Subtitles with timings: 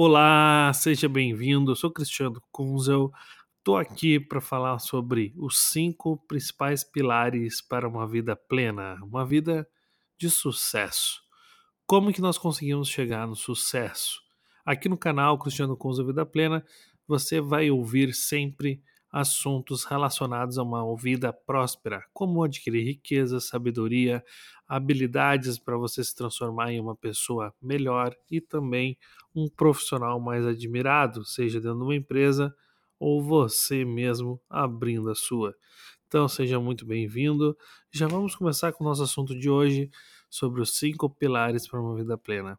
[0.00, 1.72] Olá, seja bem-vindo.
[1.72, 3.10] Eu sou Cristiano Kunzel.
[3.58, 9.68] Estou aqui para falar sobre os cinco principais pilares para uma vida plena, uma vida
[10.16, 11.20] de sucesso.
[11.84, 14.20] Como que nós conseguimos chegar no sucesso?
[14.64, 16.64] Aqui no canal Cristiano Kunzel Vida Plena,
[17.04, 18.80] você vai ouvir sempre
[19.10, 24.22] assuntos relacionados a uma vida próspera, como adquirir riqueza, sabedoria,
[24.66, 28.98] habilidades para você se transformar em uma pessoa melhor e também
[29.34, 32.54] um profissional mais admirado, seja dentro de uma empresa
[32.98, 35.54] ou você mesmo abrindo a sua.
[36.06, 37.56] Então seja muito bem-vindo.
[37.90, 39.90] Já vamos começar com o nosso assunto de hoje
[40.28, 42.58] sobre os cinco pilares para uma vida plena.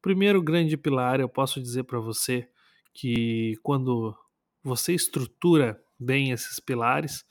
[0.00, 2.48] Primeiro grande pilar, eu posso dizer para você
[2.92, 4.16] que quando
[4.62, 7.24] você estrutura bem esses pilares,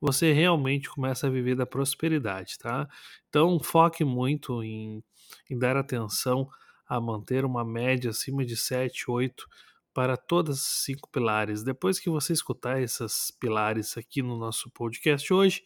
[0.00, 2.88] você realmente começa a viver da prosperidade, tá?
[3.28, 5.02] Então foque muito em,
[5.50, 6.48] em dar atenção
[6.86, 9.46] a manter uma média acima de 7, 8
[9.94, 11.62] para todas as cinco pilares.
[11.62, 15.62] Depois que você escutar esses pilares aqui no nosso podcast hoje,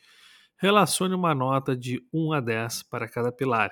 [0.58, 3.70] relacione uma nota de 1 a 10 para cada pilar.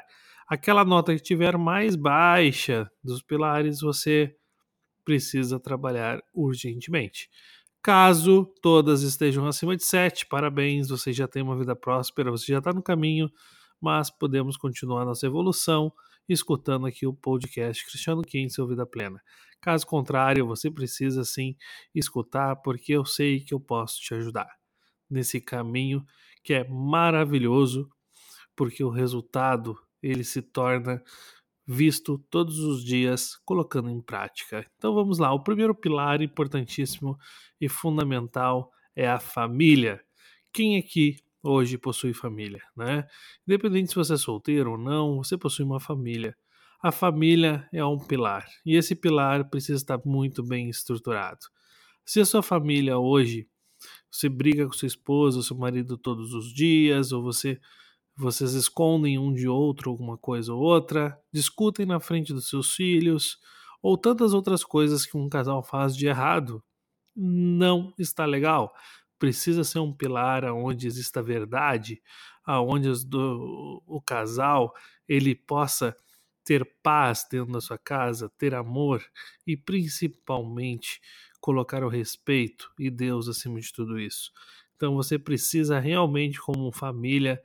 [0.48, 4.34] Aquela nota que tiver mais baixa dos pilares, você
[5.05, 7.28] precisa trabalhar urgentemente.
[7.87, 12.59] Caso todas estejam acima de 7, parabéns, você já tem uma vida próspera, você já
[12.59, 13.31] está no caminho,
[13.81, 15.93] mas podemos continuar nossa evolução
[16.28, 19.23] escutando aqui o podcast Cristiano Kinsel Vida Plena.
[19.61, 21.55] Caso contrário, você precisa sim
[21.95, 24.53] escutar, porque eu sei que eu posso te ajudar
[25.09, 26.05] nesse caminho
[26.43, 27.89] que é maravilhoso,
[28.56, 31.00] porque o resultado ele se torna
[31.67, 34.64] visto todos os dias colocando em prática.
[34.77, 37.19] Então vamos lá, o primeiro pilar importantíssimo
[37.61, 40.00] e fundamental é a família.
[40.53, 43.06] Quem aqui hoje possui família, né?
[43.47, 46.37] Independente se você é solteiro ou não, você possui uma família.
[46.81, 51.47] A família é um pilar e esse pilar precisa estar muito bem estruturado.
[52.05, 53.48] Se a sua família hoje
[54.11, 57.60] você briga com sua esposa, seu marido todos os dias, ou você
[58.16, 63.38] vocês escondem um de outro alguma coisa ou outra, discutem na frente dos seus filhos,
[63.82, 66.62] ou tantas outras coisas que um casal faz de errado,
[67.15, 68.75] não está legal.
[69.19, 72.03] Precisa ser um pilar onde exista verdade,
[72.44, 74.72] aonde o casal
[75.09, 75.97] ele possa
[76.44, 79.04] ter paz dentro da sua casa, ter amor
[79.47, 81.00] e principalmente
[81.41, 84.31] colocar o respeito e Deus acima de tudo isso.
[84.77, 87.41] Então você precisa realmente como família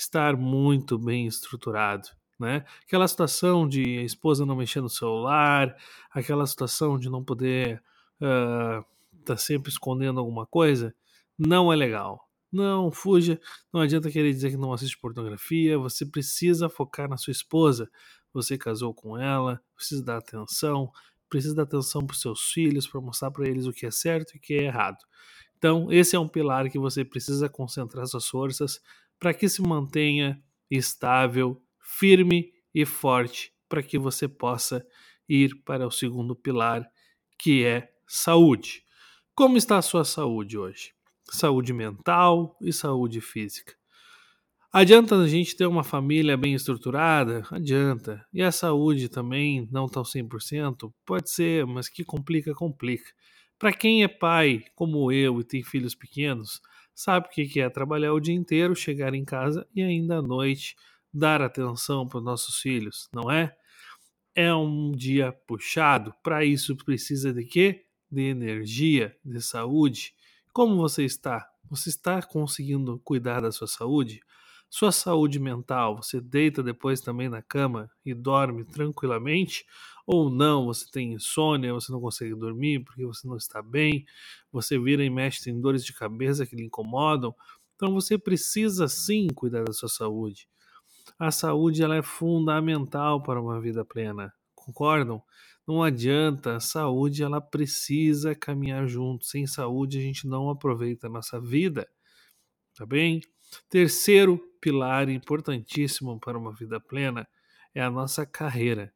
[0.00, 2.08] estar muito bem estruturado.
[2.38, 2.64] Né?
[2.86, 5.76] Aquela situação de a esposa não mexer no celular,
[6.10, 7.82] aquela situação de não poder
[8.14, 8.84] estar uh,
[9.24, 10.94] tá sempre escondendo alguma coisa,
[11.38, 12.26] não é legal.
[12.50, 13.38] Não, fuja.
[13.72, 15.78] Não adianta querer dizer que não assiste pornografia.
[15.78, 17.88] Você precisa focar na sua esposa.
[18.32, 20.90] Você casou com ela, precisa dar atenção,
[21.28, 24.34] precisa dar atenção para os seus filhos, para mostrar para eles o que é certo
[24.34, 24.98] e o que é errado.
[25.58, 28.80] Então, esse é um pilar que você precisa concentrar suas forças
[29.20, 34.84] para que se mantenha estável, firme e forte, para que você possa
[35.28, 36.90] ir para o segundo pilar,
[37.38, 38.82] que é saúde.
[39.34, 40.92] Como está a sua saúde hoje?
[41.30, 43.74] Saúde mental e saúde física.
[44.72, 47.44] Adianta a gente ter uma família bem estruturada?
[47.50, 48.24] Adianta.
[48.32, 50.92] E a saúde também não tão 100%?
[51.04, 53.10] Pode ser, mas que complica, complica.
[53.58, 56.60] Para quem é pai, como eu, e tem filhos pequenos,
[57.00, 60.76] sabe o que é trabalhar o dia inteiro, chegar em casa e ainda à noite
[61.12, 63.56] dar atenção para os nossos filhos, não é?
[64.34, 66.14] É um dia puxado.
[66.22, 67.86] Para isso precisa de quê?
[68.10, 70.14] De energia, de saúde.
[70.52, 71.48] Como você está?
[71.70, 74.20] Você está conseguindo cuidar da sua saúde?
[74.70, 79.66] Sua saúde mental, você deita depois também na cama e dorme tranquilamente?
[80.06, 84.06] Ou não, você tem insônia, você não consegue dormir porque você não está bem,
[84.52, 87.34] você vira e mexe, tem dores de cabeça que lhe incomodam.
[87.74, 90.48] Então você precisa sim cuidar da sua saúde.
[91.18, 95.20] A saúde ela é fundamental para uma vida plena, concordam?
[95.66, 99.24] Não adianta, a saúde ela precisa caminhar junto.
[99.24, 101.88] Sem saúde a gente não aproveita a nossa vida,
[102.80, 103.20] tá bem?
[103.68, 107.28] Terceiro pilar importantíssimo para uma vida plena
[107.74, 108.90] é a nossa carreira.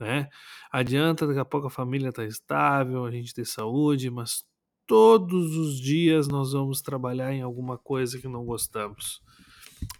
[0.00, 0.28] Né?
[0.72, 4.44] Adianta, daqui a pouco a família está estável, a gente tem saúde, mas
[4.84, 9.22] todos os dias nós vamos trabalhar em alguma coisa que não gostamos.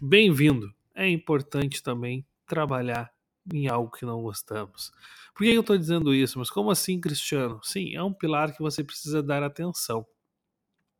[0.01, 0.69] Bem-vindo!
[0.93, 3.13] É importante também trabalhar
[3.53, 4.91] em algo que não gostamos.
[5.33, 6.37] Por que eu estou dizendo isso?
[6.37, 7.61] Mas como assim, Cristiano?
[7.63, 10.05] Sim, é um pilar que você precisa dar atenção.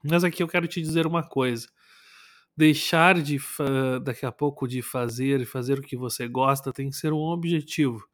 [0.01, 1.67] Mas aqui eu quero te dizer uma coisa
[2.61, 3.39] deixar de
[4.03, 7.17] daqui a pouco de fazer e fazer o que você gosta tem que ser um
[7.17, 8.07] objetivo.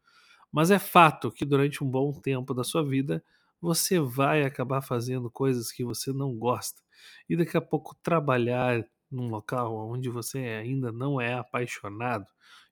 [0.50, 3.22] Mas é fato que durante um bom tempo da sua vida
[3.60, 6.82] você vai acabar fazendo coisas que você não gosta.
[7.28, 12.28] E daqui a pouco trabalhar num local onde você ainda não é apaixonado,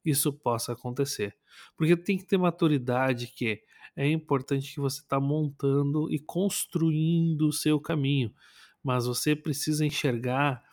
[0.06, 1.36] isso possa acontecer.
[1.76, 3.62] Porque tem que ter maturidade que
[3.98, 8.34] é importante que você está montando e construindo o seu caminho,
[8.82, 10.64] mas você precisa enxergar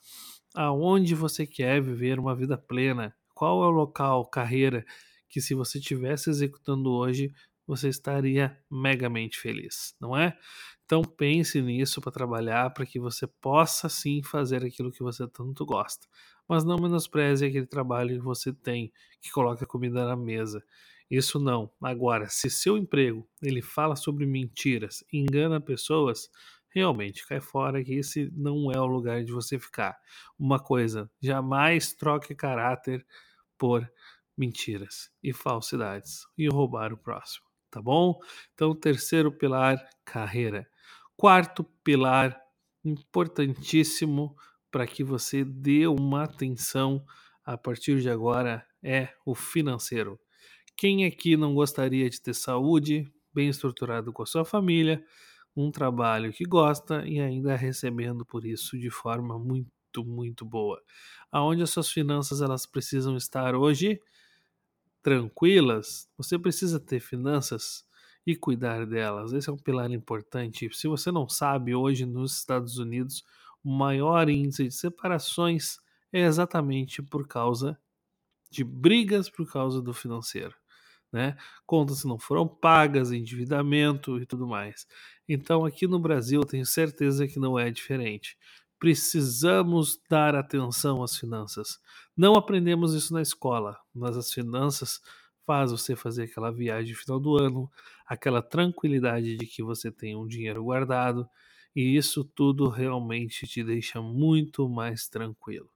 [0.54, 4.84] aonde você quer viver uma vida plena, qual é o local, carreira
[5.28, 7.32] que se você estivesse executando hoje,
[7.66, 10.37] você estaria megamente feliz, não é?
[10.84, 15.64] Então pense nisso para trabalhar para que você possa sim fazer aquilo que você tanto
[15.64, 16.06] gosta.
[16.46, 20.62] Mas não menospreze aquele trabalho que você tem, que coloca comida na mesa.
[21.10, 21.70] Isso não.
[21.81, 26.28] Agora, se seu emprego ele fala sobre mentiras, engana pessoas,
[26.75, 29.97] realmente cai fora que esse não é o lugar de você ficar.
[30.39, 33.07] Uma coisa, jamais troque caráter
[33.59, 33.89] por
[34.37, 38.19] mentiras e falsidades e roubar o próximo, tá bom?
[38.55, 40.67] Então, terceiro pilar, carreira.
[41.17, 42.41] Quarto pilar,
[42.85, 44.35] importantíssimo
[44.71, 47.05] para que você dê uma atenção
[47.45, 50.19] a partir de agora é o financeiro.
[50.77, 55.05] Quem aqui não gostaria de ter saúde, bem estruturado com a sua família,
[55.56, 60.82] um trabalho que gosta e ainda recebendo por isso de forma muito, muito boa?
[61.31, 64.00] Aonde as suas finanças elas precisam estar hoje?
[65.02, 67.84] tranquilas, você precisa ter finanças
[68.25, 69.32] e cuidar delas.
[69.32, 70.70] Esse é um pilar importante.
[70.72, 73.25] Se você não sabe, hoje nos Estados Unidos,
[73.64, 75.78] o maior índice de separações
[76.12, 77.78] é exatamente por causa
[78.50, 80.54] de brigas por causa do financeiro.
[81.12, 81.37] Né?
[81.66, 84.87] Contas não foram pagas, endividamento e tudo mais.
[85.32, 88.37] Então, aqui no Brasil, tenho certeza que não é diferente.
[88.79, 91.79] Precisamos dar atenção às finanças.
[92.14, 95.00] Não aprendemos isso na escola, mas as finanças
[95.46, 97.70] faz você fazer aquela viagem final do ano,
[98.06, 101.26] aquela tranquilidade de que você tem um dinheiro guardado,
[101.75, 105.70] e isso tudo realmente te deixa muito mais tranquilo.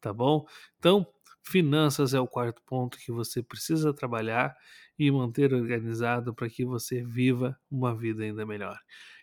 [0.00, 0.46] Tá bom?
[0.78, 1.04] Então,
[1.42, 4.56] finanças é o quarto ponto que você precisa trabalhar
[4.98, 8.78] e manter organizado para que você viva uma vida ainda melhor.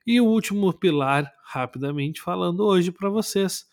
[0.05, 3.65] E o último pilar, rapidamente falando hoje para vocês,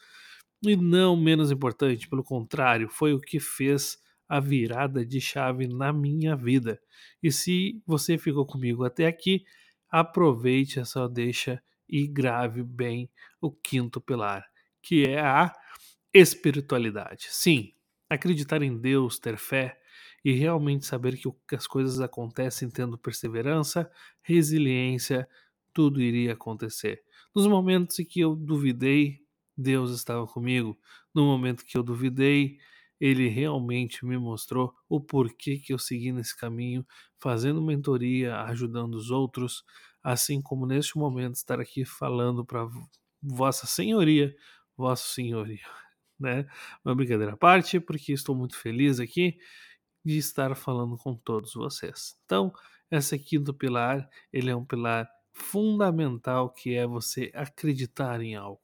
[0.62, 3.98] e não menos importante, pelo contrário, foi o que fez
[4.28, 6.80] a virada de chave na minha vida.
[7.22, 9.44] E se você ficou comigo até aqui,
[9.90, 13.10] aproveite essa deixa e grave bem
[13.40, 14.44] o quinto pilar,
[14.82, 15.52] que é a
[16.12, 17.28] espiritualidade.
[17.30, 17.72] Sim,
[18.10, 19.80] acreditar em Deus, ter fé
[20.24, 25.28] e realmente saber que as coisas acontecem tendo perseverança, resiliência,
[25.72, 27.02] tudo iria acontecer.
[27.34, 29.20] Nos momentos em que eu duvidei,
[29.56, 30.78] Deus estava comigo.
[31.14, 32.58] No momento que eu duvidei,
[33.00, 36.84] ele realmente me mostrou o porquê que eu segui nesse caminho,
[37.20, 39.64] fazendo mentoria, ajudando os outros,
[40.02, 42.68] assim como neste momento estar aqui falando para
[43.22, 44.34] Vossa Senhoria,
[44.76, 45.66] Vossa Senhoria,
[46.18, 46.46] né?
[46.84, 49.38] Uma brincadeira à parte, porque estou muito feliz aqui
[50.08, 52.16] de estar falando com todos vocês.
[52.24, 52.50] Então,
[52.90, 58.62] esse quinto pilar, ele é um pilar fundamental que é você acreditar em algo.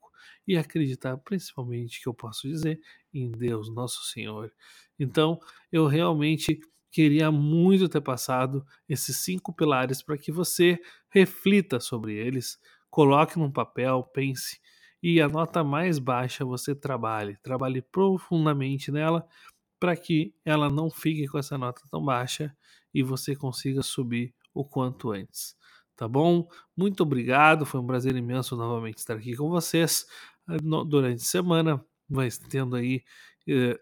[0.49, 2.81] E acreditar principalmente, que eu posso dizer,
[3.12, 4.50] em Deus, nosso Senhor.
[4.99, 5.38] Então,
[5.70, 6.58] eu realmente
[6.91, 10.81] queria muito ter passado esses cinco pilares para que você
[11.11, 12.58] reflita sobre eles,
[12.88, 14.59] coloque num papel, pense
[15.07, 19.23] e a nota mais baixa você trabalhe, trabalhe profundamente nela
[19.85, 22.57] para que ela não fique com essa nota tão baixa
[22.95, 25.55] e você consiga subir o quanto antes
[25.95, 26.49] tá bom?
[26.75, 30.07] Muito obrigado, foi um prazer imenso novamente estar aqui com vocês
[30.49, 33.05] eh, durante a semana, vai tendo aí
[33.47, 33.79] eh,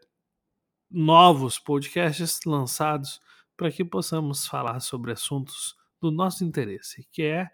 [0.90, 3.20] novos podcasts lançados
[3.56, 7.48] para que possamos falar sobre assuntos do nosso interesse, que é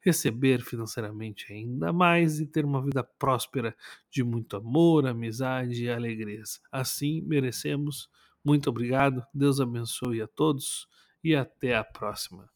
[0.00, 3.76] receber financeiramente ainda mais e ter uma vida próspera
[4.10, 6.60] de muito amor, amizade e alegrias.
[6.72, 8.08] Assim merecemos.
[8.44, 10.88] Muito obrigado, Deus abençoe a todos
[11.22, 12.48] e até a próxima.